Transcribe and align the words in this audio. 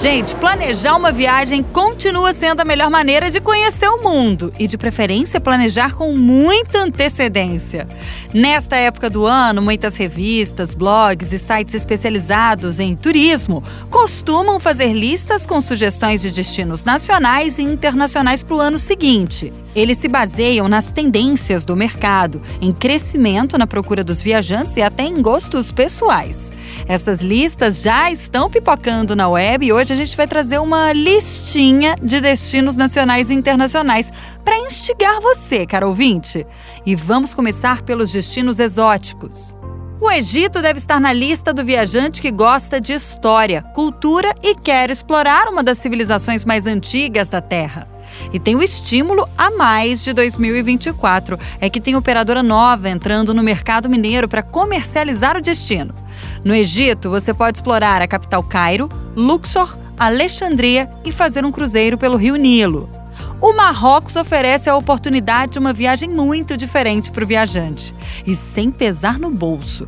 Gente, 0.00 0.32
planejar 0.36 0.94
uma 0.94 1.10
viagem 1.10 1.60
continua 1.60 2.32
sendo 2.32 2.60
a 2.60 2.64
melhor 2.64 2.88
maneira 2.88 3.32
de 3.32 3.40
conhecer 3.40 3.88
o 3.88 4.00
mundo 4.00 4.52
e, 4.56 4.68
de 4.68 4.78
preferência, 4.78 5.40
planejar 5.40 5.96
com 5.96 6.14
muita 6.14 6.84
antecedência. 6.84 7.88
Nesta 8.32 8.76
época 8.76 9.10
do 9.10 9.26
ano, 9.26 9.60
muitas 9.60 9.96
revistas, 9.96 10.72
blogs 10.72 11.32
e 11.32 11.38
sites 11.38 11.74
especializados 11.74 12.78
em 12.78 12.94
turismo 12.94 13.60
costumam 13.90 14.60
fazer 14.60 14.92
listas 14.92 15.44
com 15.44 15.60
sugestões 15.60 16.22
de 16.22 16.30
destinos 16.30 16.84
nacionais 16.84 17.58
e 17.58 17.62
internacionais 17.62 18.44
para 18.44 18.54
o 18.54 18.60
ano 18.60 18.78
seguinte. 18.78 19.52
Eles 19.74 19.98
se 19.98 20.06
baseiam 20.06 20.68
nas 20.68 20.92
tendências 20.92 21.64
do 21.64 21.74
mercado, 21.74 22.40
em 22.60 22.72
crescimento 22.72 23.58
na 23.58 23.66
procura 23.66 24.04
dos 24.04 24.22
viajantes 24.22 24.76
e 24.76 24.82
até 24.82 25.02
em 25.02 25.20
gostos 25.20 25.72
pessoais. 25.72 26.52
Essas 26.86 27.20
listas 27.20 27.82
já 27.82 28.10
estão 28.10 28.50
pipocando 28.50 29.16
na 29.16 29.28
web 29.28 29.64
e 29.64 29.72
hoje 29.72 29.87
a 29.92 29.96
gente 29.96 30.16
vai 30.16 30.26
trazer 30.26 30.58
uma 30.58 30.92
listinha 30.92 31.94
de 32.02 32.20
destinos 32.20 32.76
nacionais 32.76 33.30
e 33.30 33.34
internacionais 33.34 34.12
para 34.44 34.58
instigar 34.58 35.20
você, 35.20 35.66
caro 35.66 35.88
ouvinte. 35.88 36.46
E 36.84 36.94
vamos 36.94 37.34
começar 37.34 37.82
pelos 37.82 38.12
destinos 38.12 38.58
exóticos. 38.58 39.56
O 40.00 40.10
Egito 40.10 40.62
deve 40.62 40.78
estar 40.78 41.00
na 41.00 41.12
lista 41.12 41.52
do 41.52 41.64
viajante 41.64 42.22
que 42.22 42.30
gosta 42.30 42.80
de 42.80 42.92
história, 42.92 43.62
cultura 43.74 44.32
e 44.42 44.54
quer 44.54 44.90
explorar 44.90 45.48
uma 45.48 45.62
das 45.62 45.78
civilizações 45.78 46.44
mais 46.44 46.66
antigas 46.66 47.28
da 47.28 47.40
Terra. 47.40 47.88
E 48.32 48.38
tem 48.38 48.56
o 48.56 48.62
estímulo 48.62 49.28
a 49.36 49.50
mais 49.50 50.02
de 50.02 50.12
2024, 50.12 51.38
é 51.60 51.70
que 51.70 51.80
tem 51.80 51.96
operadora 51.96 52.42
nova 52.42 52.88
entrando 52.88 53.34
no 53.34 53.42
mercado 53.42 53.88
mineiro 53.88 54.28
para 54.28 54.42
comercializar 54.42 55.36
o 55.36 55.42
destino. 55.42 55.94
No 56.44 56.54
Egito, 56.54 57.10
você 57.10 57.32
pode 57.32 57.58
explorar 57.58 58.02
a 58.02 58.08
capital 58.08 58.42
Cairo, 58.42 58.88
Luxor, 59.16 59.76
Alexandria 59.98 60.90
e 61.04 61.10
fazer 61.10 61.44
um 61.44 61.52
cruzeiro 61.52 61.98
pelo 61.98 62.16
Rio 62.16 62.36
Nilo. 62.36 62.88
O 63.40 63.52
Marrocos 63.52 64.16
oferece 64.16 64.68
a 64.68 64.76
oportunidade 64.76 65.52
de 65.52 65.58
uma 65.58 65.72
viagem 65.72 66.08
muito 66.08 66.56
diferente 66.56 67.10
para 67.10 67.22
o 67.22 67.26
viajante 67.26 67.94
e 68.26 68.34
sem 68.34 68.70
pesar 68.70 69.18
no 69.18 69.30
bolso. 69.30 69.86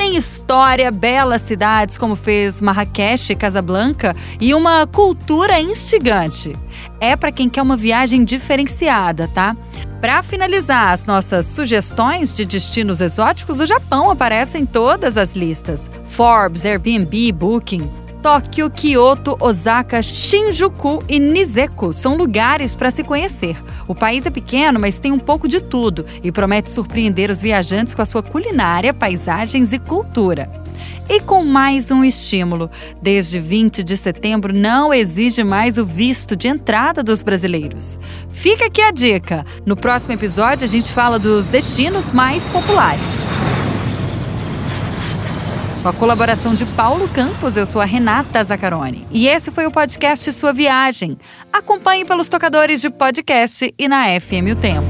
Tem 0.00 0.16
história, 0.16 0.90
belas 0.90 1.42
cidades 1.42 1.98
como 1.98 2.16
fez 2.16 2.58
Marrakech 2.58 3.34
e 3.34 3.36
Casablanca 3.36 4.16
e 4.40 4.54
uma 4.54 4.86
cultura 4.86 5.60
instigante. 5.60 6.56
É 6.98 7.14
para 7.14 7.30
quem 7.30 7.50
quer 7.50 7.60
uma 7.60 7.76
viagem 7.76 8.24
diferenciada, 8.24 9.28
tá? 9.28 9.54
Para 10.00 10.22
finalizar 10.22 10.94
as 10.94 11.04
nossas 11.04 11.44
sugestões 11.44 12.32
de 12.32 12.46
destinos 12.46 13.02
exóticos, 13.02 13.60
o 13.60 13.66
Japão 13.66 14.10
aparece 14.10 14.56
em 14.56 14.64
todas 14.64 15.18
as 15.18 15.36
listas. 15.36 15.90
Forbes, 16.06 16.64
Airbnb, 16.64 17.30
Booking. 17.32 17.99
Tóquio, 18.22 18.68
Kyoto, 18.68 19.36
Osaka, 19.40 20.02
Shinjuku 20.02 21.02
e 21.08 21.18
Niseko 21.18 21.92
são 21.92 22.16
lugares 22.16 22.74
para 22.74 22.90
se 22.90 23.02
conhecer. 23.02 23.56
O 23.88 23.94
país 23.94 24.26
é 24.26 24.30
pequeno, 24.30 24.78
mas 24.78 25.00
tem 25.00 25.10
um 25.10 25.18
pouco 25.18 25.48
de 25.48 25.60
tudo 25.60 26.04
e 26.22 26.30
promete 26.30 26.70
surpreender 26.70 27.30
os 27.30 27.40
viajantes 27.40 27.94
com 27.94 28.02
a 28.02 28.06
sua 28.06 28.22
culinária, 28.22 28.92
paisagens 28.92 29.72
e 29.72 29.78
cultura. 29.78 30.50
E 31.08 31.18
com 31.18 31.44
mais 31.44 31.90
um 31.90 32.04
estímulo, 32.04 32.70
desde 33.02 33.40
20 33.40 33.82
de 33.82 33.96
setembro 33.96 34.52
não 34.52 34.92
exige 34.92 35.42
mais 35.42 35.78
o 35.78 35.84
visto 35.84 36.36
de 36.36 36.46
entrada 36.46 37.02
dos 37.02 37.22
brasileiros. 37.22 37.98
Fica 38.30 38.66
aqui 38.66 38.82
a 38.82 38.92
dica: 38.92 39.44
no 39.64 39.76
próximo 39.76 40.12
episódio 40.12 40.64
a 40.64 40.68
gente 40.68 40.92
fala 40.92 41.18
dos 41.18 41.48
destinos 41.48 42.10
mais 42.12 42.48
populares. 42.48 43.59
Com 45.82 45.88
a 45.88 45.92
colaboração 45.94 46.52
de 46.54 46.66
Paulo 46.66 47.08
Campos, 47.08 47.56
eu 47.56 47.64
sou 47.64 47.80
a 47.80 47.86
Renata 47.86 48.44
Zacarone. 48.44 49.06
E 49.10 49.26
esse 49.26 49.50
foi 49.50 49.64
o 49.64 49.70
podcast 49.70 50.30
Sua 50.30 50.52
Viagem. 50.52 51.16
Acompanhe 51.50 52.04
pelos 52.04 52.28
tocadores 52.28 52.82
de 52.82 52.90
podcast 52.90 53.74
e 53.78 53.88
na 53.88 54.04
FM 54.20 54.52
O 54.52 54.56
Tempo. 54.56 54.89